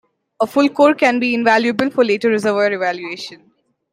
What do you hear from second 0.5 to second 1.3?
core can